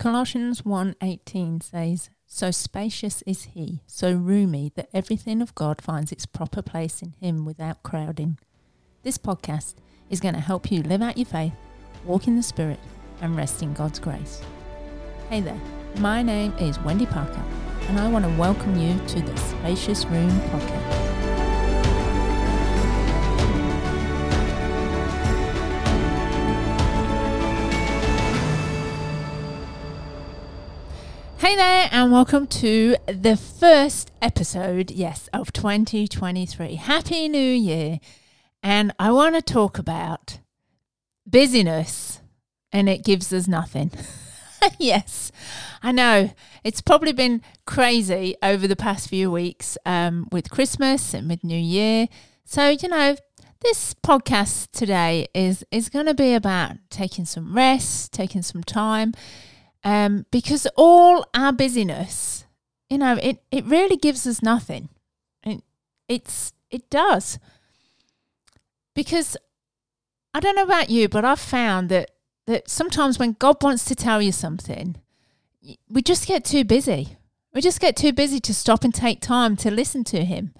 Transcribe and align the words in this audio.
Colossians 0.00 0.64
1:18 0.64 1.60
says, 1.60 2.08
"So 2.26 2.50
spacious 2.50 3.20
is 3.26 3.42
he, 3.52 3.82
so 3.86 4.14
roomy 4.14 4.72
that 4.74 4.88
everything 4.94 5.42
of 5.42 5.54
God 5.54 5.82
finds 5.82 6.10
its 6.10 6.24
proper 6.24 6.62
place 6.62 7.02
in 7.02 7.12
him 7.20 7.44
without 7.44 7.82
crowding." 7.82 8.38
This 9.02 9.18
podcast 9.18 9.74
is 10.08 10.20
going 10.20 10.32
to 10.32 10.40
help 10.40 10.72
you 10.72 10.82
live 10.82 11.02
out 11.02 11.18
your 11.18 11.26
faith, 11.26 11.52
walk 12.06 12.26
in 12.26 12.36
the 12.36 12.42
spirit, 12.42 12.80
and 13.20 13.36
rest 13.36 13.62
in 13.62 13.74
God's 13.74 13.98
grace. 13.98 14.40
Hey 15.28 15.42
there. 15.42 15.60
My 15.98 16.22
name 16.22 16.54
is 16.58 16.80
Wendy 16.80 17.04
Parker, 17.04 17.44
and 17.90 18.00
I 18.00 18.08
want 18.08 18.24
to 18.24 18.34
welcome 18.38 18.80
you 18.80 18.98
to 19.06 19.20
the 19.20 19.36
Spacious 19.36 20.06
Room 20.06 20.30
podcast. 20.30 21.09
Hey 31.40 31.56
there, 31.56 31.88
and 31.90 32.12
welcome 32.12 32.46
to 32.48 32.96
the 33.06 33.34
first 33.34 34.10
episode, 34.20 34.90
yes, 34.90 35.26
of 35.32 35.54
2023. 35.54 36.74
Happy 36.74 37.30
New 37.30 37.38
Year! 37.38 37.98
And 38.62 38.92
I 38.98 39.10
want 39.10 39.36
to 39.36 39.40
talk 39.40 39.78
about 39.78 40.40
busyness, 41.26 42.20
and 42.70 42.90
it 42.90 43.06
gives 43.06 43.32
us 43.32 43.48
nothing. 43.48 43.90
yes, 44.78 45.32
I 45.82 45.92
know 45.92 46.34
it's 46.62 46.82
probably 46.82 47.12
been 47.12 47.40
crazy 47.64 48.36
over 48.42 48.68
the 48.68 48.76
past 48.76 49.08
few 49.08 49.30
weeks 49.30 49.78
um, 49.86 50.28
with 50.30 50.50
Christmas 50.50 51.14
and 51.14 51.26
with 51.26 51.42
New 51.42 51.58
Year. 51.58 52.08
So, 52.44 52.68
you 52.68 52.88
know, 52.90 53.16
this 53.60 53.94
podcast 53.94 54.72
today 54.72 55.26
is, 55.32 55.64
is 55.70 55.88
going 55.88 56.04
to 56.04 56.14
be 56.14 56.34
about 56.34 56.72
taking 56.90 57.24
some 57.24 57.54
rest, 57.56 58.12
taking 58.12 58.42
some 58.42 58.62
time 58.62 59.14
um, 59.84 60.26
because 60.30 60.66
all 60.76 61.26
our 61.34 61.52
busyness, 61.52 62.44
you 62.88 62.98
know, 62.98 63.18
it, 63.22 63.42
it 63.50 63.64
really 63.64 63.96
gives 63.96 64.26
us 64.26 64.42
nothing. 64.42 64.88
It, 65.42 65.62
it's 66.08 66.52
it 66.70 66.90
does 66.90 67.38
because 68.94 69.36
I 70.34 70.40
don't 70.40 70.56
know 70.56 70.62
about 70.62 70.90
you, 70.90 71.08
but 71.08 71.24
I've 71.24 71.40
found 71.40 71.88
that 71.88 72.10
that 72.46 72.68
sometimes 72.68 73.18
when 73.18 73.36
God 73.38 73.62
wants 73.62 73.84
to 73.86 73.94
tell 73.94 74.20
you 74.20 74.32
something, 74.32 74.96
we 75.88 76.02
just 76.02 76.26
get 76.26 76.44
too 76.44 76.64
busy. 76.64 77.16
We 77.54 77.60
just 77.60 77.80
get 77.80 77.96
too 77.96 78.12
busy 78.12 78.40
to 78.40 78.54
stop 78.54 78.84
and 78.84 78.94
take 78.94 79.20
time 79.20 79.56
to 79.56 79.70
listen 79.70 80.04
to 80.04 80.24
Him, 80.24 80.52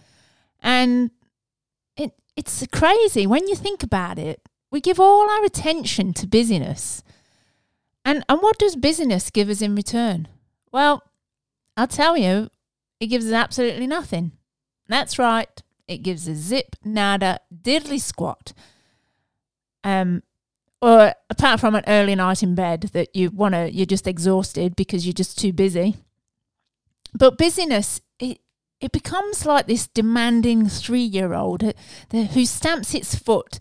and 0.60 1.10
it 1.96 2.12
it's 2.36 2.66
crazy 2.72 3.26
when 3.26 3.46
you 3.46 3.54
think 3.54 3.82
about 3.82 4.18
it. 4.18 4.40
We 4.70 4.80
give 4.80 5.00
all 5.00 5.28
our 5.28 5.44
attention 5.44 6.12
to 6.14 6.26
busyness 6.28 7.02
and 8.04 8.24
and 8.28 8.40
what 8.40 8.58
does 8.58 8.76
busyness 8.76 9.30
give 9.30 9.48
us 9.48 9.62
in 9.62 9.74
return? 9.74 10.28
Well, 10.72 11.02
I'll 11.76 11.86
tell 11.86 12.16
you, 12.16 12.50
it 12.98 13.06
gives 13.06 13.26
us 13.26 13.32
absolutely 13.32 13.86
nothing. 13.86 14.32
That's 14.88 15.18
right. 15.18 15.62
It 15.88 15.98
gives 16.02 16.28
a 16.28 16.34
zip, 16.34 16.76
nada, 16.84 17.40
diddly 17.52 18.00
squat. 18.00 18.52
Um, 19.82 20.22
or 20.82 21.14
apart 21.28 21.60
from 21.60 21.74
an 21.74 21.84
early 21.86 22.14
night 22.14 22.42
in 22.42 22.54
bed 22.54 22.90
that 22.92 23.14
you 23.14 23.30
want 23.30 23.54
to, 23.54 23.72
you're 23.72 23.86
just 23.86 24.06
exhausted 24.06 24.76
because 24.76 25.06
you're 25.06 25.12
just 25.12 25.38
too 25.38 25.52
busy. 25.52 25.96
But 27.12 27.36
busyness, 27.36 28.00
it, 28.18 28.38
it 28.80 28.92
becomes 28.92 29.44
like 29.44 29.66
this 29.66 29.86
demanding 29.88 30.68
three 30.68 31.02
year 31.02 31.34
old 31.34 31.74
who 32.10 32.44
stamps 32.46 32.94
its 32.94 33.14
foot 33.14 33.58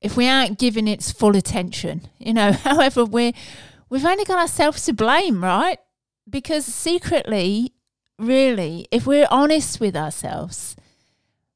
if 0.00 0.16
we 0.16 0.28
aren't 0.28 0.58
giving 0.58 0.86
its 0.86 1.10
full 1.10 1.36
attention. 1.36 2.08
You 2.18 2.34
know, 2.34 2.52
however, 2.64 3.04
we're, 3.04 3.32
we've 3.90 4.04
only 4.04 4.24
got 4.24 4.38
ourselves 4.38 4.84
to 4.86 4.92
blame, 4.92 5.42
right? 5.42 5.78
Because 6.28 6.66
secretly, 6.66 7.72
really, 8.18 8.86
if 8.90 9.06
we're 9.06 9.28
honest 9.30 9.80
with 9.80 9.96
ourselves, 9.96 10.76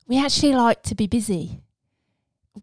we 0.07 0.23
actually 0.23 0.55
like 0.55 0.83
to 0.85 0.95
be 0.95 1.07
busy 1.07 1.61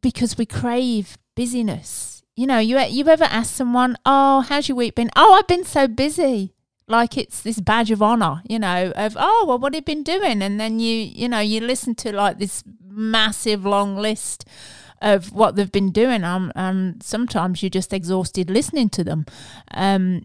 because 0.02 0.38
we 0.38 0.46
crave 0.46 1.18
busyness. 1.36 2.24
You 2.36 2.48
know, 2.48 2.60
you 2.60 2.80
you 2.80 3.08
ever 3.08 3.26
ask 3.26 3.54
someone, 3.54 3.98
"Oh, 4.06 4.42
how's 4.42 4.70
your 4.70 4.78
week 4.78 4.96
been?" 4.96 5.12
"Oh, 5.16 5.34
I've 5.34 5.48
been 5.48 5.66
so 5.66 5.88
busy." 5.88 6.54
Like 6.88 7.18
it's 7.18 7.42
this 7.42 7.60
badge 7.60 7.92
of 7.92 8.02
honor, 8.02 8.42
you 8.48 8.58
know, 8.60 8.92
of 8.96 9.18
"Oh, 9.20 9.46
well, 9.48 9.60
what 9.60 9.74
have 9.74 9.82
you 9.82 9.96
been 9.96 10.04
doing?" 10.04 10.42
And 10.42 10.60
then 10.60 10.80
you, 10.80 10.96
you 10.96 11.28
know, 11.28 11.40
you 11.40 11.60
listen 11.62 11.96
to 11.96 12.16
like 12.16 12.40
this 12.40 12.64
massive 12.82 13.66
long 13.66 13.96
list 13.98 14.46
of 15.02 15.32
what 15.32 15.56
they've 15.56 15.72
been 15.72 15.92
doing. 15.92 16.24
Um, 16.24 16.52
and 16.56 17.02
sometimes 17.02 17.62
you're 17.62 17.70
just 17.70 17.94
exhausted 17.94 18.50
listening 18.50 18.90
to 18.92 19.04
them 19.04 19.26
um, 19.72 20.24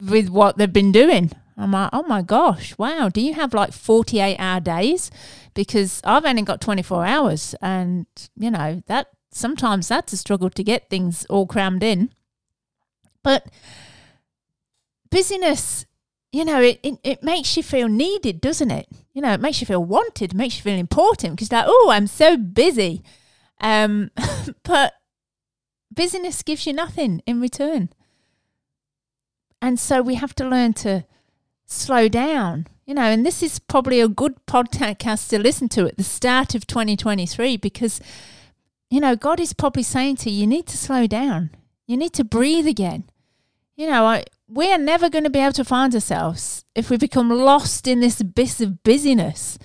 with 0.00 0.28
what 0.28 0.58
they've 0.58 0.72
been 0.72 0.92
doing. 0.92 1.30
I'm 1.56 1.72
like, 1.72 1.90
oh 1.92 2.02
my 2.02 2.22
gosh, 2.22 2.76
wow, 2.78 3.08
do 3.08 3.20
you 3.20 3.34
have 3.34 3.54
like 3.54 3.72
48 3.72 4.36
hour 4.38 4.60
days? 4.60 5.10
Because 5.54 6.00
I've 6.04 6.24
only 6.24 6.42
got 6.42 6.60
24 6.60 7.06
hours. 7.06 7.54
And, 7.62 8.06
you 8.36 8.50
know, 8.50 8.82
that 8.86 9.08
sometimes 9.30 9.88
that's 9.88 10.12
a 10.12 10.16
struggle 10.16 10.50
to 10.50 10.64
get 10.64 10.90
things 10.90 11.24
all 11.26 11.46
crammed 11.46 11.82
in. 11.82 12.10
But 13.22 13.46
busyness, 15.10 15.86
you 16.32 16.44
know, 16.44 16.60
it, 16.60 16.80
it, 16.82 16.98
it 17.04 17.22
makes 17.22 17.56
you 17.56 17.62
feel 17.62 17.88
needed, 17.88 18.40
doesn't 18.40 18.70
it? 18.70 18.88
You 19.12 19.22
know, 19.22 19.32
it 19.32 19.40
makes 19.40 19.60
you 19.60 19.66
feel 19.66 19.84
wanted, 19.84 20.34
makes 20.34 20.56
you 20.56 20.62
feel 20.62 20.78
important 20.78 21.36
because, 21.36 21.52
like, 21.52 21.66
oh, 21.68 21.90
I'm 21.92 22.08
so 22.08 22.36
busy. 22.36 23.02
Um, 23.60 24.10
but 24.62 24.94
busyness 25.94 26.42
gives 26.42 26.66
you 26.66 26.72
nothing 26.72 27.22
in 27.26 27.40
return. 27.40 27.90
And 29.62 29.78
so 29.80 30.02
we 30.02 30.16
have 30.16 30.34
to 30.36 30.46
learn 30.46 30.74
to 30.74 31.04
slow 31.64 32.08
down, 32.08 32.66
you 32.84 32.94
know, 32.94 33.02
and 33.02 33.24
this 33.24 33.42
is 33.42 33.58
probably 33.58 34.00
a 34.00 34.08
good 34.08 34.34
podcast 34.46 35.28
to 35.30 35.38
listen 35.38 35.68
to 35.70 35.86
at 35.86 35.96
the 35.96 36.04
start 36.04 36.54
of 36.54 36.66
2023 36.66 37.56
because, 37.56 38.00
you 38.90 39.00
know, 39.00 39.16
God 39.16 39.40
is 39.40 39.54
probably 39.54 39.82
saying 39.82 40.16
to 40.16 40.30
you, 40.30 40.42
you 40.42 40.46
need 40.46 40.66
to 40.66 40.76
slow 40.76 41.06
down. 41.06 41.50
You 41.86 41.96
need 41.96 42.12
to 42.14 42.24
breathe 42.24 42.66
again. 42.66 43.04
You 43.76 43.88
know, 43.88 44.06
I, 44.06 44.24
we 44.46 44.70
are 44.72 44.78
never 44.78 45.08
going 45.08 45.24
to 45.24 45.30
be 45.30 45.40
able 45.40 45.52
to 45.52 45.64
find 45.64 45.94
ourselves 45.94 46.64
if 46.74 46.90
we 46.90 46.96
become 46.96 47.30
lost 47.30 47.86
in 47.86 48.00
this 48.00 48.20
abyss 48.20 48.60
of 48.60 48.82
busyness. 48.84 49.58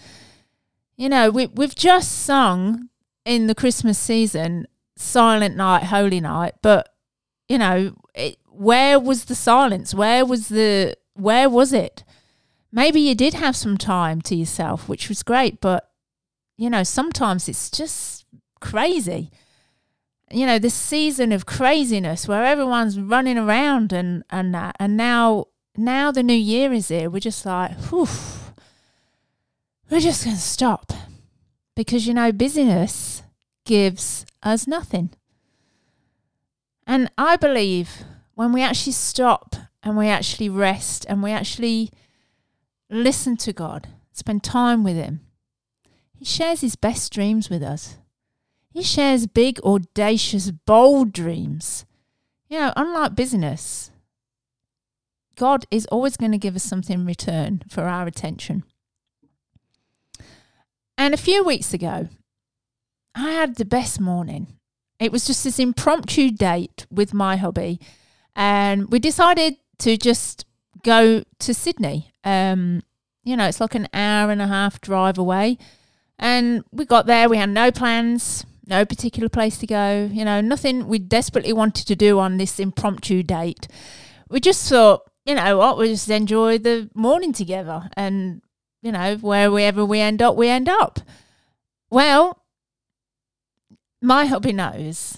You 0.96 1.10
know, 1.10 1.30
we, 1.30 1.48
we've 1.48 1.76
just 1.76 2.24
sung 2.24 2.90
in 3.26 3.48
the 3.48 3.56
Christmas 3.56 3.98
season, 3.98 4.68
Silent 4.96 5.56
Night, 5.56 5.84
Holy 5.84 6.20
Night, 6.20 6.56
but 6.62 6.90
you 7.48 7.58
know, 7.58 7.96
it, 8.14 8.38
where 8.46 9.00
was 9.00 9.26
the 9.26 9.36
silence? 9.36 9.94
Where 9.94 10.26
was 10.26 10.50
the 10.50 10.96
where 11.14 11.50
was 11.50 11.74
it? 11.74 12.04
Maybe 12.72 13.02
you 13.02 13.16
did 13.16 13.34
have 13.34 13.56
some 13.56 13.78
time 13.78 14.22
to 14.24 14.36
yourself, 14.36 14.88
which 14.88 15.10
was 15.10 15.24
great, 15.24 15.60
but 15.60 15.90
you 16.58 16.70
know, 16.70 16.84
sometimes 16.84 17.50
it's 17.50 17.72
just 17.72 18.26
crazy. 18.60 19.32
You 20.32 20.46
know, 20.46 20.60
this 20.60 20.76
season 20.76 21.32
of 21.32 21.48
craziness 21.48 22.28
where 22.28 22.46
everyone's 22.46 23.00
running 23.00 23.38
around 23.38 23.92
and 23.92 24.24
and 24.30 24.54
that, 24.54 24.76
and 24.80 24.96
now 24.96 25.46
now 25.76 26.12
the 26.12 26.24
new 26.24 26.34
year 26.34 26.72
is 26.72 26.90
here. 26.90 27.10
We're 27.10 27.20
just 27.20 27.46
like, 27.46 27.72
whew, 27.86 28.08
we're 29.90 30.00
just 30.00 30.24
gonna 30.24 30.38
stop 30.38 30.94
because 31.80 32.06
you 32.06 32.14
know 32.14 32.30
busyness 32.30 33.24
gives 33.64 34.26
us 34.44 34.68
nothing. 34.68 35.12
And 36.86 37.10
I 37.18 37.38
believe 37.38 38.04
when 38.36 38.52
we 38.52 38.62
actually 38.62 38.92
stop 38.92 39.56
and 39.82 39.96
we 39.96 40.10
actually 40.10 40.50
rest 40.50 41.06
and 41.08 41.24
we 41.24 41.32
actually 41.32 41.90
listen 42.90 43.38
to 43.38 43.54
God, 43.54 43.88
spend 44.12 44.44
time 44.44 44.84
with 44.84 44.98
Him, 44.98 45.22
He 46.18 46.26
shares 46.26 46.60
His 46.60 46.76
best 46.76 47.14
dreams 47.14 47.50
with 47.50 47.64
us. 47.64 47.96
He 48.70 48.84
shares 48.84 49.26
big, 49.26 49.58
audacious, 49.62 50.52
bold 50.52 51.14
dreams. 51.14 51.86
You 52.50 52.60
know, 52.60 52.74
unlike 52.76 53.16
business, 53.16 53.90
God 55.38 55.66
is 55.72 55.86
always 55.86 56.18
going 56.18 56.34
to 56.34 56.38
give 56.38 56.58
us 56.58 56.64
something 56.64 57.00
in 57.00 57.06
return 57.06 57.62
for 57.70 57.84
our 57.84 58.06
attention. 58.06 58.66
And 61.00 61.14
a 61.14 61.18
few 61.18 61.46
weeks 61.46 61.74
ago, 61.74 62.10
I 63.16 63.32
had 63.32 63.56
the 63.56 63.64
best 63.64 64.02
morning. 64.02 64.48
It 65.00 65.14
was 65.14 65.26
just 65.26 65.46
this 65.46 65.58
impromptu 65.58 66.30
date 66.30 66.86
with 66.92 67.14
my 67.14 67.38
hubby, 67.38 67.80
and 68.36 68.92
we 68.92 69.00
decided 69.00 69.56
to 69.78 69.96
just 69.96 70.46
go 70.84 71.24
to 71.40 71.54
Sydney. 71.54 72.12
Um, 72.26 72.84
you 73.24 73.38
know, 73.38 73.48
it's 73.48 73.62
like 73.62 73.76
an 73.76 73.88
hour 73.94 74.30
and 74.30 74.42
a 74.42 74.48
half 74.48 74.82
drive 74.82 75.18
away. 75.18 75.58
And 76.20 76.66
we 76.70 76.84
got 76.84 77.06
there, 77.06 77.30
we 77.30 77.38
had 77.38 77.50
no 77.50 77.72
plans, 77.72 78.46
no 78.68 78.84
particular 78.84 79.30
place 79.30 79.58
to 79.60 79.68
go, 79.68 80.10
you 80.12 80.26
know, 80.26 80.42
nothing 80.42 80.86
we 80.90 81.00
desperately 81.00 81.54
wanted 81.54 81.88
to 81.88 81.96
do 81.96 82.20
on 82.20 82.36
this 82.36 82.60
impromptu 82.60 83.24
date. 83.24 83.70
We 84.30 84.42
just 84.42 84.68
thought, 84.68 85.10
you 85.26 85.36
know 85.36 85.58
what, 85.60 85.78
we 85.78 85.88
just 85.88 86.10
enjoy 86.10 86.58
the 86.58 86.90
morning 86.94 87.32
together 87.32 87.90
and 87.96 88.42
you 88.82 88.92
know, 88.92 89.16
wherever 89.18 89.86
we 89.86 90.00
end 90.00 90.22
up, 90.22 90.36
we 90.36 90.50
end 90.50 90.70
up. 90.70 91.00
Well, 91.90 92.44
my 94.02 94.26
hubby 94.26 94.54
knows 94.54 95.18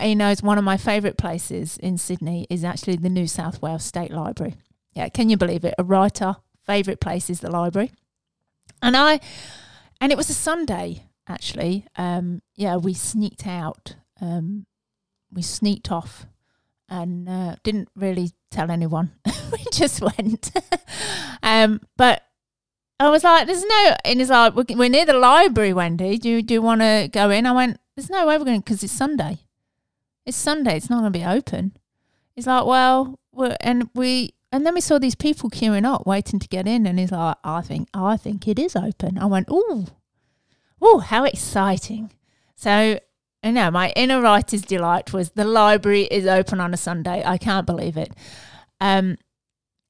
he 0.00 0.14
knows 0.14 0.42
one 0.42 0.58
of 0.58 0.64
my 0.64 0.76
favourite 0.76 1.16
places 1.16 1.76
in 1.76 1.98
Sydney 1.98 2.46
is 2.50 2.64
actually 2.64 2.96
the 2.96 3.08
New 3.08 3.26
South 3.26 3.62
Wales 3.62 3.84
State 3.84 4.10
Library. 4.10 4.56
Yeah, 4.92 5.08
can 5.08 5.28
you 5.28 5.36
believe 5.36 5.64
it? 5.64 5.74
A 5.78 5.84
writer, 5.84 6.36
favourite 6.66 7.00
place 7.00 7.30
is 7.30 7.40
the 7.40 7.50
library. 7.50 7.92
And 8.82 8.96
I, 8.96 9.20
and 10.00 10.10
it 10.10 10.18
was 10.18 10.30
a 10.30 10.34
Sunday 10.34 11.04
actually. 11.28 11.86
Um, 11.96 12.42
yeah, 12.56 12.76
we 12.76 12.94
sneaked 12.94 13.46
out. 13.46 13.96
Um, 14.20 14.66
we 15.30 15.42
sneaked 15.42 15.92
off 15.92 16.26
and 16.88 17.28
uh, 17.28 17.56
didn't 17.62 17.88
really 17.94 18.32
tell 18.50 18.70
anyone. 18.70 19.12
we 19.52 19.64
just 19.72 20.00
went. 20.00 20.50
um, 21.42 21.80
but 21.96 22.22
I 23.00 23.10
was 23.10 23.24
like, 23.24 23.46
"There's 23.46 23.64
no," 23.64 23.96
and 24.04 24.18
he's 24.18 24.30
like, 24.30 24.54
"We're 24.54 24.88
near 24.88 25.06
the 25.06 25.12
library, 25.12 25.72
Wendy. 25.72 26.18
Do 26.18 26.28
you, 26.28 26.42
do 26.42 26.54
you 26.54 26.62
want 26.62 26.80
to 26.80 27.08
go 27.12 27.30
in?" 27.30 27.46
I 27.46 27.52
went, 27.52 27.78
"There's 27.94 28.10
no 28.10 28.26
way 28.26 28.38
we're 28.38 28.44
going 28.44 28.60
because 28.60 28.82
it's 28.82 28.92
Sunday. 28.92 29.38
It's 30.26 30.36
Sunday. 30.36 30.76
It's 30.76 30.90
not 30.90 31.00
going 31.00 31.12
to 31.12 31.18
be 31.18 31.24
open." 31.24 31.76
He's 32.34 32.46
like, 32.46 32.66
"Well, 32.66 33.18
we're, 33.32 33.56
and 33.60 33.88
we." 33.94 34.34
And 34.50 34.64
then 34.64 34.74
we 34.74 34.80
saw 34.80 34.98
these 34.98 35.14
people 35.14 35.50
queuing 35.50 35.84
up, 35.84 36.06
waiting 36.06 36.40
to 36.40 36.48
get 36.48 36.66
in, 36.66 36.86
and 36.86 36.98
he's 36.98 37.12
like, 37.12 37.36
"I 37.44 37.60
think, 37.60 37.88
I 37.94 38.16
think 38.16 38.48
it 38.48 38.58
is 38.58 38.74
open." 38.74 39.18
I 39.18 39.26
went, 39.26 39.48
"Ooh, 39.50 39.86
oh, 40.80 40.98
how 40.98 41.24
exciting!" 41.24 42.10
So 42.56 42.98
I 43.42 43.50
know 43.52 43.70
my 43.70 43.92
inner 43.94 44.20
writer's 44.20 44.62
delight 44.62 45.12
was 45.12 45.30
the 45.30 45.44
library 45.44 46.02
is 46.04 46.26
open 46.26 46.60
on 46.60 46.74
a 46.74 46.76
Sunday. 46.76 47.22
I 47.24 47.38
can't 47.38 47.66
believe 47.66 47.96
it. 47.96 48.12
Um, 48.80 49.18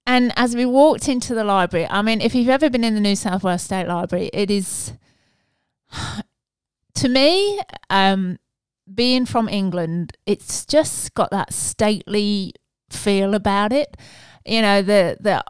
and 0.09 0.33
as 0.37 0.57
we 0.57 0.65
walked 0.65 1.07
into 1.07 1.35
the 1.35 1.45
library, 1.45 1.87
I 1.91 2.01
mean, 2.01 2.23
if 2.23 2.35
you've 2.35 2.49
ever 2.49 2.71
been 2.71 2.83
in 2.83 2.95
the 2.95 3.01
New 3.01 3.15
South 3.15 3.45
Wales 3.45 3.61
State 3.61 3.87
Library, 3.87 4.31
it 4.33 4.51
is, 4.51 4.95
to 6.95 7.09
me, 7.11 7.61
um, 7.91 8.39
being 8.93 9.27
from 9.27 9.51
England, 9.51 10.17
it's 10.25 10.65
just 10.65 11.13
got 11.13 11.31
that 11.31 11.53
stately 11.53 12.55
feel 12.89 13.35
about 13.35 13.71
it. 13.71 13.99
You 14.47 14.63
know, 14.63 14.81
the 14.81 15.19
the 15.21 15.45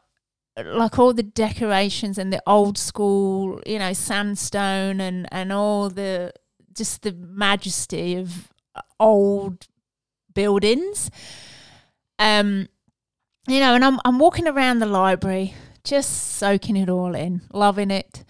like 0.64 0.98
all 0.98 1.14
the 1.14 1.22
decorations 1.22 2.18
and 2.18 2.32
the 2.32 2.42
old 2.44 2.76
school, 2.76 3.60
you 3.64 3.78
know, 3.78 3.92
sandstone 3.92 5.00
and 5.00 5.28
and 5.30 5.52
all 5.52 5.88
the 5.88 6.32
just 6.72 7.02
the 7.02 7.12
majesty 7.12 8.16
of 8.16 8.52
old 8.98 9.68
buildings. 10.34 11.12
Um, 12.18 12.66
you 13.48 13.60
know, 13.60 13.74
and 13.74 13.84
I'm 13.84 13.98
I'm 14.04 14.18
walking 14.18 14.46
around 14.46 14.78
the 14.78 14.86
library, 14.86 15.54
just 15.82 16.36
soaking 16.36 16.76
it 16.76 16.88
all 16.88 17.14
in, 17.14 17.42
loving 17.52 17.90
it. 17.90 18.24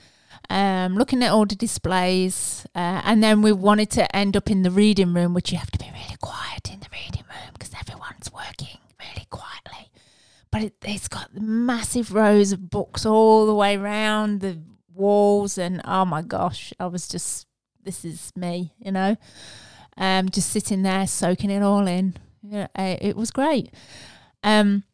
Um, 0.51 0.97
looking 0.97 1.23
at 1.23 1.31
all 1.31 1.45
the 1.45 1.55
displays, 1.55 2.67
uh, 2.75 3.03
and 3.05 3.23
then 3.23 3.43
we 3.43 3.53
wanted 3.53 3.91
to 3.91 4.17
end 4.17 4.35
up 4.35 4.51
in 4.51 4.63
the 4.63 4.71
reading 4.71 5.13
room, 5.13 5.35
which 5.35 5.53
you 5.53 5.59
have 5.59 5.71
to 5.73 5.79
be 5.79 5.91
really 5.93 6.17
quiet 6.23 6.73
in 6.73 6.81
the 6.81 6.87
reading 6.91 7.25
room 7.29 7.51
because 7.53 7.75
everyone's 7.79 8.33
working 8.33 8.79
really 8.99 9.27
quietly. 9.29 9.91
But 10.51 10.63
it, 10.63 10.75
it's 10.87 11.09
got 11.09 11.35
massive 11.35 12.15
rows 12.15 12.53
of 12.53 12.71
books 12.71 13.05
all 13.05 13.45
the 13.45 13.55
way 13.55 13.77
around 13.77 14.41
the 14.41 14.59
walls, 14.95 15.59
and 15.59 15.83
oh 15.85 16.07
my 16.07 16.23
gosh, 16.23 16.73
I 16.81 16.87
was 16.87 17.09
just 17.09 17.47
this 17.83 18.05
is 18.05 18.33
me, 18.35 18.73
you 18.79 18.93
know. 18.93 19.17
Um, 19.99 20.31
just 20.31 20.51
sitting 20.51 20.83
there 20.83 21.07
soaking 21.07 21.51
it 21.51 21.63
all 21.63 21.87
in. 21.87 22.15
Yeah, 22.43 22.69
it 22.77 23.17
was 23.17 23.31
great. 23.31 23.75
Um, 24.43 24.85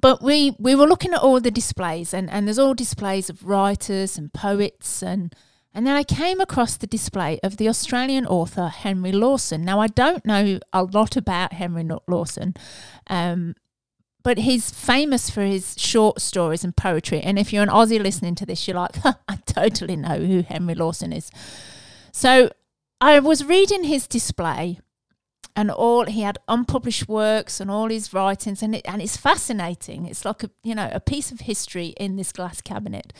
but 0.00 0.22
we 0.22 0.56
we 0.58 0.74
were 0.74 0.86
looking 0.86 1.12
at 1.12 1.20
all 1.20 1.40
the 1.40 1.50
displays, 1.50 2.14
and, 2.14 2.30
and 2.30 2.46
there's 2.46 2.58
all 2.58 2.74
displays 2.74 3.28
of 3.28 3.44
writers 3.44 4.16
and 4.16 4.32
poets, 4.32 5.02
and 5.02 5.34
and 5.74 5.86
then 5.86 5.94
I 5.96 6.04
came 6.04 6.40
across 6.40 6.76
the 6.76 6.86
display 6.86 7.38
of 7.42 7.56
the 7.56 7.68
Australian 7.68 8.26
author 8.26 8.68
Henry 8.68 9.12
Lawson. 9.12 9.64
Now 9.64 9.80
I 9.80 9.86
don't 9.86 10.24
know 10.24 10.58
a 10.72 10.84
lot 10.84 11.16
about 11.16 11.54
Henry 11.54 11.86
Lawson, 12.06 12.54
um, 13.08 13.54
but 14.22 14.38
he's 14.38 14.70
famous 14.70 15.30
for 15.30 15.42
his 15.42 15.74
short 15.78 16.20
stories 16.20 16.64
and 16.64 16.76
poetry. 16.76 17.20
And 17.20 17.38
if 17.38 17.52
you're 17.52 17.62
an 17.62 17.68
Aussie 17.68 18.02
listening 18.02 18.34
to 18.36 18.46
this, 18.46 18.66
you're 18.68 18.76
like, 18.76 18.96
I 19.04 19.36
totally 19.46 19.96
know 19.96 20.18
who 20.18 20.42
Henry 20.42 20.74
Lawson 20.74 21.12
is. 21.12 21.30
So 22.12 22.50
I 23.00 23.18
was 23.18 23.44
reading 23.44 23.84
his 23.84 24.06
display 24.06 24.78
and 25.54 25.70
all 25.70 26.06
he 26.06 26.22
had 26.22 26.38
unpublished 26.48 27.08
works 27.08 27.60
and 27.60 27.70
all 27.70 27.88
his 27.88 28.12
writings 28.12 28.62
and 28.62 28.74
it, 28.74 28.82
and 28.84 29.02
it's 29.02 29.16
fascinating. 29.16 30.06
It's 30.06 30.24
like 30.24 30.42
a 30.42 30.50
you 30.62 30.74
know 30.74 30.90
a 30.92 31.00
piece 31.00 31.30
of 31.30 31.40
history 31.40 31.94
in 31.98 32.16
this 32.16 32.32
glass 32.32 32.60
cabinet. 32.60 33.12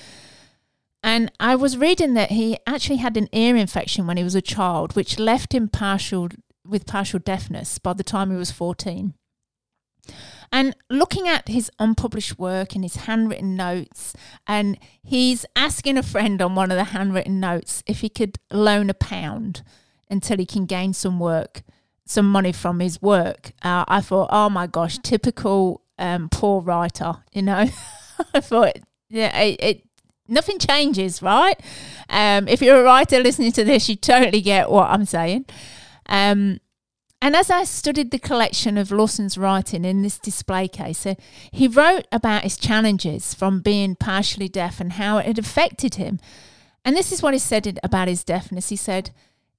And 1.04 1.32
I 1.40 1.56
was 1.56 1.76
reading 1.76 2.14
that 2.14 2.30
he 2.30 2.58
actually 2.66 2.98
had 2.98 3.16
an 3.16 3.28
ear 3.32 3.56
infection 3.56 4.06
when 4.06 4.16
he 4.16 4.24
was 4.24 4.36
a 4.36 4.42
child, 4.42 4.94
which 4.94 5.18
left 5.18 5.52
him 5.52 5.68
partial 5.68 6.28
with 6.64 6.86
partial 6.86 7.18
deafness 7.18 7.78
by 7.78 7.92
the 7.92 8.04
time 8.04 8.30
he 8.30 8.36
was 8.36 8.52
14. 8.52 9.14
And 10.52 10.76
looking 10.90 11.26
at 11.26 11.48
his 11.48 11.70
unpublished 11.78 12.38
work 12.38 12.74
and 12.74 12.84
his 12.84 12.96
handwritten 12.96 13.56
notes, 13.56 14.12
and 14.46 14.78
he's 15.02 15.46
asking 15.56 15.96
a 15.96 16.02
friend 16.02 16.42
on 16.42 16.54
one 16.54 16.70
of 16.70 16.76
the 16.76 16.84
handwritten 16.84 17.40
notes 17.40 17.82
if 17.86 18.00
he 18.00 18.08
could 18.08 18.38
loan 18.52 18.90
a 18.90 18.94
pound 18.94 19.62
until 20.10 20.36
he 20.36 20.46
can 20.46 20.66
gain 20.66 20.92
some 20.92 21.18
work, 21.18 21.62
some 22.06 22.30
money 22.30 22.52
from 22.52 22.80
his 22.80 23.00
work. 23.00 23.52
Uh, 23.62 23.84
I 23.88 24.00
thought, 24.00 24.28
oh 24.32 24.50
my 24.50 24.66
gosh, 24.66 24.98
typical 24.98 25.82
um, 25.98 26.28
poor 26.30 26.60
writer, 26.60 27.16
you 27.32 27.42
know. 27.42 27.66
I 28.34 28.40
thought, 28.40 28.78
yeah, 29.08 29.36
it, 29.38 29.62
it 29.62 29.82
nothing 30.28 30.58
changes, 30.58 31.22
right? 31.22 31.58
Um, 32.08 32.48
if 32.48 32.62
you're 32.62 32.80
a 32.80 32.84
writer 32.84 33.20
listening 33.20 33.52
to 33.52 33.64
this, 33.64 33.88
you 33.88 33.96
totally 33.96 34.40
get 34.40 34.70
what 34.70 34.90
I'm 34.90 35.04
saying. 35.04 35.46
Um, 36.06 36.60
and 37.20 37.36
as 37.36 37.50
I 37.50 37.62
studied 37.62 38.10
the 38.10 38.18
collection 38.18 38.76
of 38.76 38.90
Lawson's 38.90 39.38
writing 39.38 39.84
in 39.84 40.02
this 40.02 40.18
display 40.18 40.66
case, 40.66 41.06
uh, 41.06 41.14
he 41.52 41.68
wrote 41.68 42.08
about 42.10 42.42
his 42.42 42.56
challenges 42.56 43.32
from 43.32 43.60
being 43.60 43.94
partially 43.94 44.48
deaf 44.48 44.80
and 44.80 44.94
how 44.94 45.18
it 45.18 45.26
had 45.26 45.38
affected 45.38 45.94
him. 45.94 46.18
And 46.84 46.96
this 46.96 47.12
is 47.12 47.22
what 47.22 47.32
he 47.32 47.38
said 47.38 47.78
about 47.84 48.08
his 48.08 48.24
deafness. 48.24 48.70
He 48.70 48.76
said, 48.76 49.10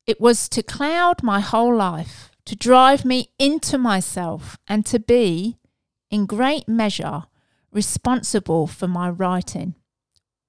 It 0.06 0.20
was 0.20 0.50
to 0.50 0.62
cloud 0.62 1.24
my 1.24 1.40
whole 1.40 1.74
life, 1.74 2.30
to 2.46 2.56
drive 2.56 3.06
me 3.06 3.30
into 3.40 3.78
myself, 3.78 4.58
and 4.68 4.86
to 4.86 5.00
be, 5.00 5.58
in 6.10 6.26
great 6.26 6.68
measure, 6.68 7.24
responsible 7.72 8.68
for 8.68 8.88
my 8.88 9.10
writing. 9.10 9.76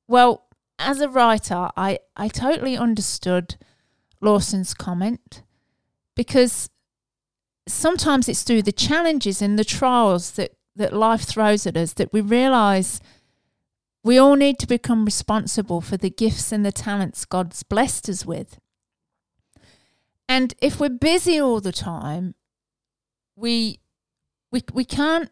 Well, 0.06 0.46
as 0.78 1.00
a 1.00 1.08
writer, 1.08 1.70
I, 1.76 2.00
I 2.16 2.28
totally 2.28 2.76
understood 2.76 3.56
Lawson's 4.20 4.74
comment 4.74 5.42
because 6.14 6.68
sometimes 7.66 8.28
it's 8.28 8.42
through 8.42 8.62
the 8.62 8.72
challenges 8.72 9.40
and 9.40 9.58
the 9.58 9.64
trials 9.64 10.32
that, 10.32 10.52
that 10.76 10.92
life 10.92 11.22
throws 11.22 11.66
at 11.66 11.76
us 11.76 11.92
that 11.94 12.12
we 12.12 12.20
realize 12.20 13.00
we 14.02 14.18
all 14.18 14.36
need 14.36 14.58
to 14.58 14.66
become 14.66 15.04
responsible 15.04 15.80
for 15.80 15.96
the 15.96 16.10
gifts 16.10 16.52
and 16.52 16.64
the 16.64 16.72
talents 16.72 17.24
God's 17.24 17.62
blessed 17.62 18.08
us 18.08 18.26
with. 18.26 18.58
And 20.28 20.54
if 20.60 20.80
we're 20.80 20.88
busy 20.88 21.40
all 21.40 21.60
the 21.60 21.72
time, 21.72 22.34
we 23.36 23.80
we 24.50 24.62
we 24.72 24.84
can't 24.84 25.30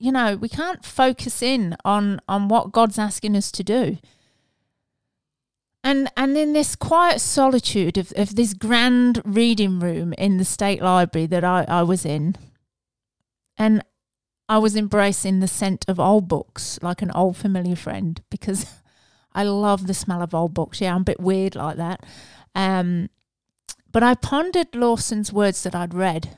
you 0.00 0.12
know, 0.12 0.36
we 0.36 0.48
can't 0.48 0.84
focus 0.84 1.42
in 1.42 1.76
on 1.84 2.20
on 2.28 2.48
what 2.48 2.72
God's 2.72 2.98
asking 2.98 3.36
us 3.36 3.50
to 3.52 3.64
do 3.64 3.98
and 5.84 6.10
and 6.16 6.36
in 6.36 6.52
this 6.52 6.76
quiet 6.76 7.20
solitude 7.20 7.96
of, 7.96 8.12
of 8.16 8.36
this 8.36 8.54
grand 8.54 9.22
reading 9.24 9.80
room 9.80 10.12
in 10.14 10.36
the 10.36 10.44
state 10.44 10.82
library 10.82 11.26
that 11.26 11.44
I, 11.44 11.64
I 11.68 11.82
was 11.82 12.04
in 12.04 12.36
and 13.56 13.82
I 14.48 14.58
was 14.58 14.76
embracing 14.76 15.40
the 15.40 15.48
scent 15.48 15.84
of 15.88 16.00
old 16.00 16.28
books 16.28 16.78
like 16.82 17.02
an 17.02 17.10
old 17.12 17.36
familiar 17.36 17.76
friend 17.76 18.20
because 18.30 18.66
I 19.32 19.44
love 19.44 19.86
the 19.86 19.94
smell 19.94 20.22
of 20.22 20.34
old 20.34 20.54
books. 20.54 20.80
Yeah, 20.80 20.94
I'm 20.94 21.02
a 21.02 21.04
bit 21.04 21.20
weird 21.20 21.54
like 21.54 21.76
that. 21.76 22.04
Um, 22.54 23.10
but 23.92 24.02
I 24.02 24.14
pondered 24.14 24.74
Lawson's 24.74 25.32
words 25.32 25.62
that 25.62 25.74
I'd 25.74 25.94
read. 25.94 26.36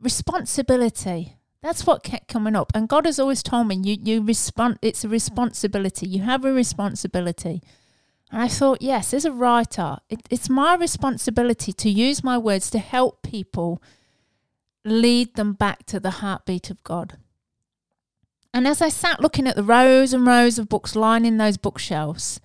Responsibility. 0.00 1.36
That's 1.62 1.86
what 1.86 2.02
kept 2.02 2.28
coming 2.28 2.56
up. 2.56 2.72
And 2.74 2.88
God 2.88 3.06
has 3.06 3.18
always 3.18 3.42
told 3.42 3.68
me 3.68 3.76
you 3.76 3.96
you 4.02 4.22
respond 4.22 4.78
it's 4.82 5.04
a 5.04 5.08
responsibility. 5.08 6.06
You 6.06 6.22
have 6.22 6.44
a 6.44 6.52
responsibility. 6.52 7.62
And 8.30 8.42
I 8.42 8.48
thought, 8.48 8.82
yes, 8.82 9.14
as 9.14 9.24
a 9.24 9.32
writer, 9.32 9.98
it, 10.08 10.20
it's 10.28 10.50
my 10.50 10.74
responsibility 10.74 11.72
to 11.72 11.88
use 11.88 12.24
my 12.24 12.36
words 12.36 12.68
to 12.70 12.78
help 12.78 13.22
people 13.22 13.82
lead 14.84 15.34
them 15.36 15.52
back 15.52 15.86
to 15.86 16.00
the 16.00 16.10
heartbeat 16.10 16.70
of 16.70 16.82
God. 16.82 17.16
And 18.52 18.68
as 18.68 18.82
I 18.82 18.88
sat 18.88 19.20
looking 19.20 19.46
at 19.46 19.56
the 19.56 19.64
rows 19.64 20.12
and 20.12 20.26
rows 20.26 20.58
of 20.58 20.68
books 20.68 20.94
lining 20.94 21.36
those 21.36 21.56
bookshelves, 21.56 22.40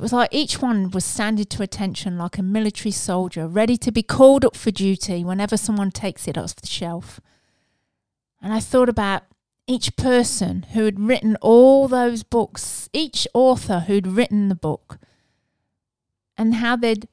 it 0.00 0.02
was 0.02 0.14
like 0.14 0.30
each 0.32 0.62
one 0.62 0.90
was 0.92 1.04
standing 1.04 1.44
to 1.44 1.62
attention 1.62 2.16
like 2.16 2.38
a 2.38 2.42
military 2.42 2.90
soldier, 2.90 3.46
ready 3.46 3.76
to 3.76 3.92
be 3.92 4.02
called 4.02 4.46
up 4.46 4.56
for 4.56 4.70
duty 4.70 5.22
whenever 5.22 5.58
someone 5.58 5.90
takes 5.90 6.26
it 6.26 6.38
off 6.38 6.56
the 6.56 6.66
shelf. 6.66 7.20
And 8.40 8.50
I 8.50 8.60
thought 8.60 8.88
about 8.88 9.24
each 9.66 9.96
person 9.96 10.62
who 10.72 10.86
had 10.86 10.98
written 10.98 11.36
all 11.42 11.86
those 11.86 12.22
books, 12.22 12.88
each 12.94 13.28
author 13.34 13.80
who'd 13.80 14.06
written 14.06 14.48
the 14.48 14.54
book, 14.54 14.96
and 16.34 16.54
how 16.54 16.76
they'd 16.76 17.06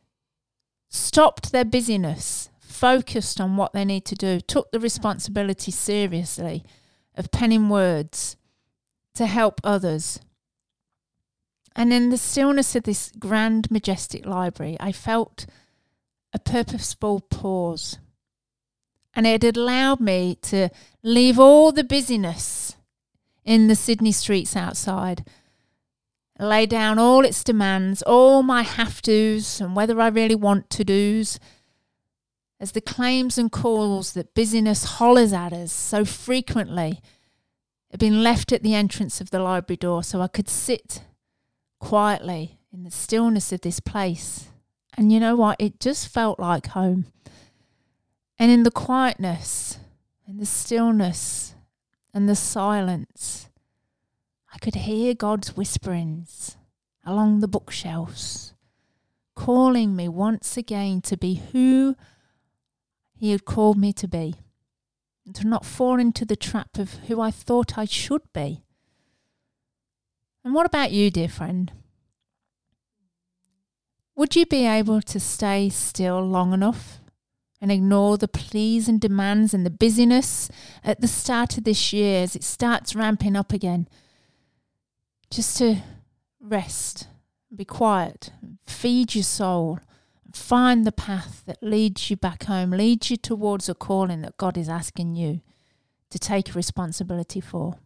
stopped 0.87 1.51
their 1.51 1.65
busyness, 1.65 2.49
focused 2.57 3.41
on 3.41 3.57
what 3.57 3.73
they 3.73 3.83
need 3.83 4.05
to 4.05 4.15
do, 4.15 4.39
took 4.39 4.71
the 4.71 4.79
responsibility 4.79 5.71
seriously 5.71 6.63
of 7.17 7.31
penning 7.31 7.67
words 7.67 8.37
to 9.15 9.25
help 9.25 9.59
others. 9.61 10.21
And 11.77 11.93
in 11.93 12.09
the 12.09 12.17
stillness 12.17 12.75
of 12.75 12.83
this 12.83 13.11
grand, 13.19 13.69
majestic 13.69 14.25
library, 14.25 14.77
I 14.79 14.91
felt 14.91 15.45
a 16.33 16.39
purposeful 16.39 17.19
pause. 17.19 17.99
And 19.13 19.27
it 19.27 19.43
had 19.43 19.57
allowed 19.57 19.99
me 19.99 20.39
to 20.41 20.69
leave 21.03 21.37
all 21.39 21.71
the 21.71 21.83
busyness 21.83 22.75
in 23.45 23.67
the 23.67 23.75
Sydney 23.75 24.11
streets 24.11 24.55
outside, 24.55 25.23
lay 26.39 26.65
down 26.65 26.97
all 26.97 27.23
its 27.23 27.43
demands, 27.43 28.01
all 28.01 28.41
my 28.41 28.63
have 28.63 28.99
tos, 29.03 29.61
and 29.61 29.75
whether 29.75 30.01
I 30.01 30.07
really 30.07 30.35
want 30.35 30.71
to 30.71 30.83
do's, 30.83 31.39
as 32.59 32.71
the 32.71 32.81
claims 32.81 33.37
and 33.37 33.51
calls 33.51 34.13
that 34.13 34.33
busyness 34.33 34.83
hollers 34.83 35.31
at 35.31 35.53
us 35.53 35.71
so 35.71 36.03
frequently 36.03 37.01
had 37.91 37.99
been 37.99 38.23
left 38.23 38.51
at 38.51 38.63
the 38.63 38.73
entrance 38.73 39.21
of 39.21 39.29
the 39.29 39.39
library 39.39 39.77
door 39.77 40.03
so 40.03 40.21
I 40.21 40.27
could 40.27 40.49
sit 40.49 41.03
quietly 41.79 42.59
in 42.71 42.83
the 42.83 42.91
stillness 42.91 43.51
of 43.51 43.61
this 43.61 43.79
place. 43.79 44.49
And 44.97 45.11
you 45.11 45.19
know 45.19 45.35
what? 45.35 45.57
It 45.59 45.79
just 45.79 46.07
felt 46.07 46.39
like 46.39 46.67
home. 46.67 47.05
And 48.39 48.51
in 48.51 48.63
the 48.63 48.71
quietness 48.71 49.79
and 50.27 50.39
the 50.39 50.45
stillness 50.45 51.55
and 52.13 52.27
the 52.27 52.35
silence, 52.35 53.49
I 54.53 54.57
could 54.59 54.75
hear 54.75 55.13
God's 55.13 55.55
whisperings 55.55 56.57
along 57.05 57.39
the 57.39 57.47
bookshelves, 57.47 58.53
calling 59.35 59.95
me 59.95 60.07
once 60.07 60.57
again 60.57 61.01
to 61.01 61.17
be 61.17 61.41
who 61.51 61.95
He 63.15 63.31
had 63.31 63.45
called 63.45 63.77
me 63.77 63.93
to 63.93 64.07
be, 64.07 64.35
and 65.25 65.33
to 65.35 65.47
not 65.47 65.65
fall 65.65 65.99
into 65.99 66.25
the 66.25 66.35
trap 66.35 66.77
of 66.77 66.95
who 67.07 67.21
I 67.21 67.31
thought 67.31 67.77
I 67.77 67.85
should 67.85 68.33
be. 68.33 68.63
And 70.47 70.55
what 70.55 70.65
about 70.65 70.93
you, 70.93 71.11
dear 71.11 71.27
friend? 71.27 71.73
Would 74.15 74.33
you 74.33 74.45
be 74.45 74.65
able 74.65 75.01
to 75.01 75.19
stay 75.19 75.67
still 75.67 76.21
long 76.21 76.53
enough 76.53 77.01
and 77.59 77.69
ignore 77.69 78.17
the 78.17 78.29
pleas 78.29 78.87
and 78.87 79.01
demands 79.01 79.53
and 79.53 79.65
the 79.65 79.69
busyness 79.69 80.49
at 80.85 81.01
the 81.01 81.07
start 81.09 81.57
of 81.57 81.65
this 81.65 81.91
year 81.91 82.23
as 82.23 82.33
it 82.33 82.45
starts 82.45 82.95
ramping 82.95 83.35
up 83.35 83.51
again? 83.51 83.89
Just 85.29 85.57
to 85.57 85.79
rest, 86.39 87.09
be 87.53 87.65
quiet, 87.65 88.31
feed 88.65 89.15
your 89.15 89.25
soul, 89.25 89.81
find 90.31 90.87
the 90.87 90.93
path 90.93 91.43
that 91.45 91.61
leads 91.61 92.09
you 92.09 92.15
back 92.15 92.45
home, 92.45 92.71
leads 92.71 93.11
you 93.11 93.17
towards 93.17 93.67
a 93.67 93.75
calling 93.75 94.21
that 94.21 94.37
God 94.37 94.57
is 94.57 94.69
asking 94.69 95.17
you 95.17 95.41
to 96.09 96.17
take 96.17 96.55
responsibility 96.55 97.41
for. 97.41 97.79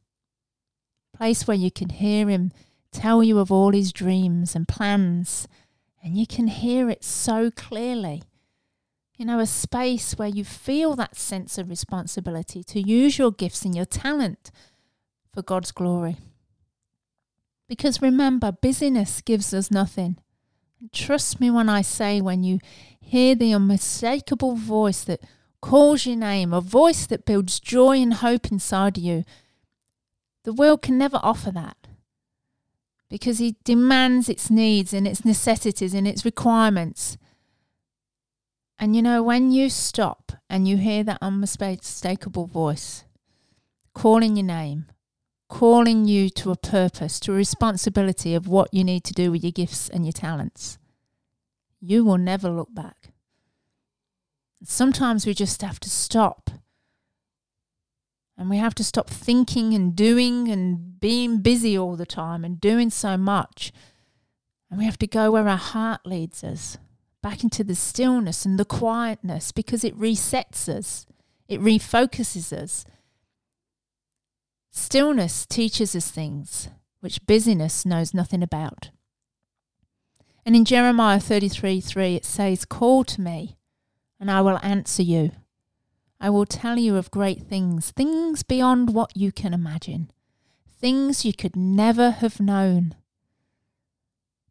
Place 1.16 1.48
where 1.48 1.58
you 1.58 1.72
can 1.72 1.90
hear 1.90 2.30
Him 2.30 2.52
tell 2.92 3.24
you 3.24 3.40
of 3.40 3.52
all 3.52 3.72
His 3.72 3.92
dreams 3.92 4.56
and 4.56 4.68
plans, 4.68 5.48
and 6.04 6.18
you 6.18 6.28
can 6.28 6.48
hear 6.48 6.90
it 6.90 7.04
so 7.04 7.52
clearly. 7.52 8.24
You 9.18 9.26
know, 9.26 9.40
a 9.40 9.46
space 9.46 10.18
where 10.18 10.28
you 10.28 10.44
feel 10.44 10.96
that 10.96 11.16
sense 11.16 11.58
of 11.58 11.70
responsibility 11.70 12.64
to 12.64 12.82
use 12.82 13.20
your 13.20 13.32
gifts 13.32 13.64
and 13.64 13.76
your 13.76 13.86
talent 13.86 14.50
for 15.32 15.44
God's 15.44 15.72
glory. 15.72 16.18
Because 17.68 18.02
remember, 18.02 18.52
busyness 18.52 19.22
gives 19.22 19.54
us 19.54 19.72
nothing. 19.72 20.18
And 20.80 20.92
trust 20.92 21.40
me 21.40 21.52
when 21.52 21.70
I 21.70 21.82
say, 21.84 22.20
when 22.20 22.44
you 22.44 22.60
hear 23.00 23.36
the 23.36 23.54
unmistakable 23.54 24.56
voice 24.56 25.04
that 25.04 25.22
calls 25.62 26.06
your 26.06 26.18
name, 26.18 26.52
a 26.52 26.60
voice 26.60 27.06
that 27.06 27.26
builds 27.26 27.60
joy 27.60 27.98
and 28.02 28.16
hope 28.16 28.52
inside 28.52 28.98
you, 28.98 29.24
the 30.44 30.54
world 30.54 30.82
can 30.82 30.98
never 30.98 31.20
offer 31.22 31.52
that 31.52 31.78
because 33.10 33.40
he 33.40 33.58
demands 33.64 34.30
its 34.30 34.50
needs 34.50 34.94
and 34.94 35.08
its 35.08 35.26
necessities 35.26 35.94
and 35.94 36.08
its 36.08 36.24
requirements. 36.24 37.18
And 38.80 38.96
you 38.96 39.02
know, 39.02 39.22
when 39.22 39.52
you 39.52 39.70
stop 39.70 40.32
and 40.50 40.68
you 40.68 40.78
hear 40.78 41.04
that 41.04 41.20
unmistakable 41.22 42.48
voice 42.48 43.04
calling 43.94 44.38
your 44.38 44.46
name, 44.46 44.86
calling 45.50 46.06
you 46.06 46.30
to 46.30 46.50
a 46.50 46.56
purpose, 46.56 47.20
to 47.20 47.34
a 47.34 47.36
responsibility 47.36 48.34
of 48.34 48.48
what 48.48 48.74
you 48.74 48.84
need 48.86 49.04
to 49.04 49.14
do 49.14 49.30
with 49.30 49.44
your 49.44 49.52
gifts 49.52 49.90
and 49.90 50.06
your 50.06 50.14
talents. 50.14 50.78
You 51.82 52.06
will 52.06 52.18
never 52.18 52.50
look 52.50 52.74
back. 52.74 53.12
Sometimes 54.64 55.26
we 55.26 55.34
just 55.34 55.62
have 55.62 55.80
to 55.82 55.90
stop. 55.90 56.51
And 58.42 58.50
we 58.50 58.58
have 58.58 58.74
to 58.76 58.84
stop 58.84 59.08
thinking 59.08 59.76
and 59.76 59.96
doing 59.96 60.50
and 60.50 61.00
being 61.00 61.42
busy 61.42 61.78
all 61.78 61.96
the 61.96 62.08
time 62.08 62.44
and 62.44 62.60
doing 62.60 62.90
so 62.90 63.16
much. 63.16 63.72
And 64.70 64.80
we 64.80 64.86
have 64.86 64.98
to 64.98 65.06
go 65.08 65.30
where 65.30 65.48
our 65.48 65.58
heart 65.58 66.02
leads 66.06 66.44
us, 66.44 66.80
back 67.22 67.44
into 67.44 67.64
the 67.64 67.76
stillness 67.76 68.44
and 68.44 68.58
the 68.58 68.66
quietness, 68.66 69.52
because 69.52 69.84
it 69.84 69.96
resets 69.96 70.68
us, 70.68 71.06
it 71.48 71.62
refocuses 71.62 72.52
us 72.52 72.84
Stillness 74.74 75.46
teaches 75.46 75.96
us 75.96 76.10
things 76.10 76.70
which 77.02 77.26
busyness 77.28 77.86
knows 77.86 78.14
nothing 78.14 78.42
about. 78.42 78.90
And 80.46 80.56
in 80.56 80.66
Jeremiah 80.66 81.20
33 81.20 81.82
3, 81.82 82.16
it 82.16 82.26
says, 82.26 82.66
Call 82.66 83.04
to 83.04 83.22
me, 83.22 83.58
and 84.20 84.32
I 84.32 84.42
will 84.42 84.60
answer 84.64 85.04
you. 85.04 85.32
I 86.24 86.30
will 86.30 86.46
tell 86.46 86.78
you 86.78 86.98
of 86.98 87.10
great 87.10 87.42
things, 87.42 87.90
things 87.90 88.44
beyond 88.44 88.94
what 88.94 89.18
you 89.18 89.32
can 89.32 89.56
imagine, 89.56 90.12
things 90.80 91.26
you 91.26 91.34
could 91.34 91.56
never 91.56 92.12
have 92.12 92.40
known. 92.40 92.94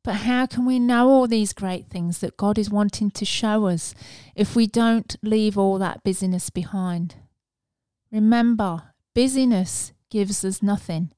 But 0.03 0.17
how 0.17 0.47
can 0.47 0.67
we 0.67 0.81
know 0.81 1.09
all 1.09 1.29
these 1.29 1.53
great 1.53 1.87
things 1.87 2.19
that 2.19 2.37
God 2.37 2.59
is 2.59 2.71
wanting 2.71 3.13
to 3.13 3.25
show 3.25 3.67
us 3.67 3.95
if 4.35 4.57
we 4.57 4.67
don't 4.67 5.15
leave 5.23 5.57
all 5.57 5.79
that 5.79 6.03
busyness 6.03 6.51
behind? 6.51 7.15
Remember, 8.11 8.95
busyness 9.15 9.93
gives 10.11 10.45
us 10.45 10.65
nothing. 10.65 11.13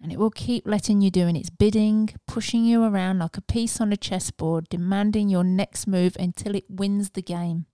And 0.00 0.10
it 0.10 0.18
will 0.18 0.30
keep 0.30 0.66
letting 0.66 1.02
you 1.02 1.10
doing 1.10 1.36
its 1.36 1.50
bidding, 1.50 2.08
pushing 2.26 2.64
you 2.64 2.82
around 2.82 3.18
like 3.18 3.36
a 3.36 3.42
piece 3.42 3.78
on 3.78 3.92
a 3.92 3.96
chessboard, 3.98 4.70
demanding 4.70 5.28
your 5.28 5.44
next 5.44 5.86
move 5.86 6.16
until 6.18 6.54
it 6.54 6.64
wins 6.70 7.10
the 7.10 7.22
game. 7.22 7.66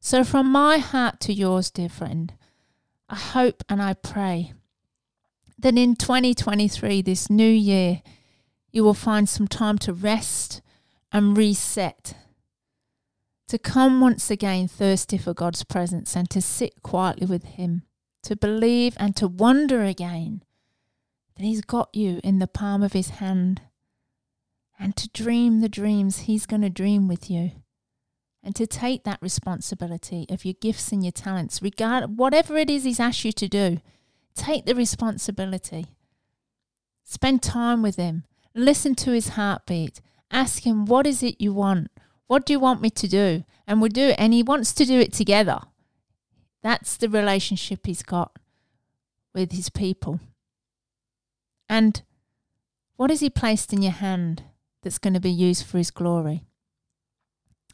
So, 0.00 0.24
from 0.24 0.50
my 0.50 0.78
heart 0.78 1.20
to 1.20 1.32
yours, 1.32 1.70
dear 1.70 1.88
friend, 1.88 2.32
I 3.08 3.16
hope 3.16 3.64
and 3.68 3.82
I 3.82 3.94
pray 3.94 4.52
that 5.58 5.76
in 5.76 5.96
2023, 5.96 7.02
this 7.02 7.30
new 7.30 7.50
year, 7.50 8.02
you 8.70 8.84
will 8.84 8.94
find 8.94 9.28
some 9.28 9.48
time 9.48 9.78
to 9.78 9.92
rest 9.92 10.60
and 11.12 11.36
reset, 11.36 12.14
to 13.48 13.58
come 13.58 14.00
once 14.00 14.30
again 14.30 14.68
thirsty 14.68 15.16
for 15.16 15.32
God's 15.32 15.64
presence 15.64 16.14
and 16.14 16.28
to 16.30 16.42
sit 16.42 16.82
quietly 16.82 17.26
with 17.26 17.44
Him 17.44 17.82
to 18.26 18.34
believe 18.34 18.96
and 18.98 19.14
to 19.14 19.28
wonder 19.28 19.84
again 19.84 20.42
that 21.36 21.44
He's 21.44 21.60
got 21.60 21.88
you 21.94 22.20
in 22.24 22.40
the 22.40 22.48
palm 22.48 22.82
of 22.82 22.92
His 22.92 23.10
hand 23.10 23.62
and 24.80 24.96
to 24.96 25.08
dream 25.10 25.60
the 25.60 25.68
dreams 25.68 26.20
He's 26.20 26.44
going 26.44 26.62
to 26.62 26.70
dream 26.70 27.06
with 27.06 27.30
you 27.30 27.52
and 28.46 28.54
to 28.54 28.66
take 28.66 29.02
that 29.02 29.20
responsibility 29.20 30.24
of 30.30 30.44
your 30.44 30.54
gifts 30.54 30.92
and 30.92 31.04
your 31.04 31.12
talents, 31.12 31.60
regard 31.60 32.16
whatever 32.16 32.56
it 32.56 32.70
is 32.70 32.84
He's 32.84 33.00
asked 33.00 33.24
you 33.24 33.32
to 33.32 33.48
do. 33.48 33.80
Take 34.36 34.66
the 34.66 34.74
responsibility. 34.74 35.86
Spend 37.02 37.42
time 37.42 37.82
with 37.82 37.96
Him. 37.96 38.24
Listen 38.54 38.94
to 38.94 39.10
His 39.10 39.30
heartbeat. 39.30 40.00
Ask 40.30 40.64
Him, 40.64 40.86
What 40.86 41.08
is 41.08 41.24
it 41.24 41.40
you 41.40 41.52
want? 41.52 41.90
What 42.28 42.46
do 42.46 42.52
you 42.52 42.60
want 42.60 42.80
me 42.80 42.90
to 42.90 43.08
do? 43.08 43.44
And 43.66 43.82
we'll 43.82 43.90
do 43.90 44.08
it. 44.08 44.16
And 44.16 44.32
He 44.32 44.44
wants 44.44 44.72
to 44.74 44.84
do 44.84 45.00
it 45.00 45.12
together. 45.12 45.58
That's 46.62 46.96
the 46.96 47.08
relationship 47.08 47.86
he's 47.86 48.02
got 48.02 48.38
with 49.32 49.52
his 49.52 49.70
people. 49.70 50.18
And 51.68 52.02
what 52.96 53.10
has 53.10 53.20
he 53.20 53.30
placed 53.30 53.72
in 53.72 53.82
your 53.82 53.92
hand 53.92 54.42
that's 54.82 54.98
going 54.98 55.14
to 55.14 55.20
be 55.20 55.30
used 55.30 55.64
for 55.64 55.78
his 55.78 55.92
glory? 55.92 56.42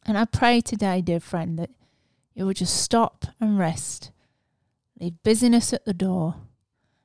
And 0.05 0.19
I 0.19 0.25
pray 0.25 0.61
today, 0.61 1.01
dear 1.01 1.21
friend, 1.21 1.59
that 1.59 1.71
you 2.35 2.47
will 2.47 2.55
just 2.55 2.83
stop 2.83 3.27
and 3.41 3.59
rest, 3.59 4.11
leave 5.01 5.23
busyness 5.23 5.73
at 5.73 5.85
the 5.85 5.95
door, 5.95 6.37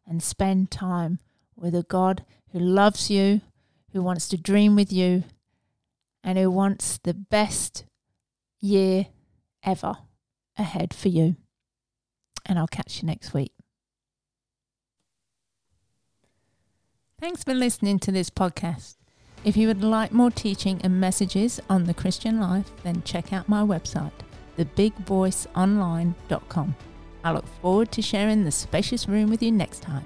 and 0.06 0.24
spend 0.24 0.72
time 0.72 1.20
with 1.56 1.76
a 1.76 1.84
God 1.84 2.26
who 2.52 2.60
loves 2.60 3.10
you, 3.10 3.42
who 3.92 4.02
wants 4.02 4.28
to 4.30 4.38
dream 4.38 4.76
with 4.76 4.92
you, 4.92 5.26
and 6.24 6.38
who 6.38 6.50
wants 6.50 6.98
the 6.98 7.14
best 7.14 7.86
year 8.60 9.08
ever 9.64 9.98
ahead 10.58 10.94
for 10.94 11.10
you 11.10 11.36
and 12.48 12.58
I'll 12.58 12.68
catch 12.68 13.02
you 13.02 13.08
next 13.08 13.34
week. 13.34 13.52
Thanks 17.20 17.44
for 17.44 17.54
listening 17.54 18.00
to 18.00 18.12
this 18.12 18.30
podcast. 18.30 18.97
If 19.44 19.56
you 19.56 19.68
would 19.68 19.84
like 19.84 20.12
more 20.12 20.32
teaching 20.32 20.82
and 20.84 21.00
messages 21.00 21.62
on 21.70 21.84
the 21.86 21.94
Christian 21.94 22.40
life, 22.40 22.72
then 22.84 23.04
check 23.04 23.32
out 23.32 23.48
my 23.48 23.62
website, 23.62 24.12
thebigvoiceonline.com. 24.58 26.76
I 27.24 27.32
look 27.32 27.46
forward 27.62 27.92
to 27.94 28.02
sharing 28.02 28.44
the 28.44 28.52
spacious 28.52 29.08
room 29.08 29.30
with 29.30 29.44
you 29.44 29.52
next 29.52 29.82
time. 29.82 30.04